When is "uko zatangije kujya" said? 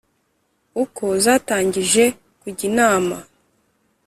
0.83-2.63